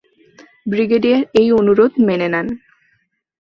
[0.65, 2.47] Brigadier এই অনুরোধ মেনে নেন।